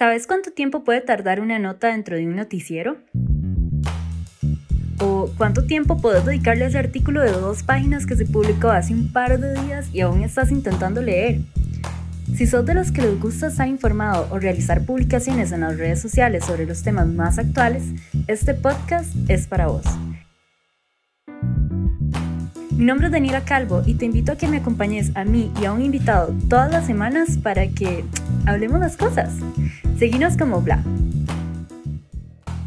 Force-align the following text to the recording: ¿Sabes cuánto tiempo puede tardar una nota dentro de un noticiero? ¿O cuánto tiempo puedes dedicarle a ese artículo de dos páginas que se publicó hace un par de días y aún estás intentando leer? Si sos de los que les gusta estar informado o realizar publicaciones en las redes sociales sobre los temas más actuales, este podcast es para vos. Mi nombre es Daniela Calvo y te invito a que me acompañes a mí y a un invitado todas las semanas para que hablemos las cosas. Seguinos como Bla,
¿Sabes 0.00 0.26
cuánto 0.26 0.50
tiempo 0.50 0.82
puede 0.82 1.02
tardar 1.02 1.42
una 1.42 1.58
nota 1.58 1.88
dentro 1.88 2.16
de 2.16 2.26
un 2.26 2.34
noticiero? 2.34 2.96
¿O 4.98 5.30
cuánto 5.36 5.66
tiempo 5.66 5.98
puedes 6.00 6.24
dedicarle 6.24 6.64
a 6.64 6.68
ese 6.68 6.78
artículo 6.78 7.20
de 7.20 7.32
dos 7.32 7.62
páginas 7.64 8.06
que 8.06 8.16
se 8.16 8.24
publicó 8.24 8.70
hace 8.70 8.94
un 8.94 9.12
par 9.12 9.38
de 9.38 9.60
días 9.60 9.90
y 9.92 10.00
aún 10.00 10.22
estás 10.22 10.50
intentando 10.52 11.02
leer? 11.02 11.42
Si 12.34 12.46
sos 12.46 12.64
de 12.64 12.72
los 12.72 12.92
que 12.92 13.02
les 13.02 13.20
gusta 13.20 13.48
estar 13.48 13.68
informado 13.68 14.26
o 14.30 14.38
realizar 14.38 14.86
publicaciones 14.86 15.52
en 15.52 15.60
las 15.60 15.76
redes 15.76 16.00
sociales 16.00 16.46
sobre 16.46 16.64
los 16.64 16.82
temas 16.82 17.06
más 17.06 17.38
actuales, 17.38 17.84
este 18.26 18.54
podcast 18.54 19.14
es 19.28 19.46
para 19.48 19.66
vos. 19.66 19.84
Mi 22.80 22.86
nombre 22.86 23.08
es 23.08 23.12
Daniela 23.12 23.44
Calvo 23.44 23.82
y 23.84 23.92
te 23.92 24.06
invito 24.06 24.32
a 24.32 24.36
que 24.36 24.48
me 24.48 24.56
acompañes 24.56 25.14
a 25.14 25.22
mí 25.22 25.52
y 25.60 25.66
a 25.66 25.72
un 25.74 25.82
invitado 25.82 26.34
todas 26.48 26.72
las 26.72 26.86
semanas 26.86 27.36
para 27.36 27.68
que 27.68 28.06
hablemos 28.46 28.80
las 28.80 28.96
cosas. 28.96 29.34
Seguinos 29.98 30.38
como 30.38 30.62
Bla, 30.62 30.82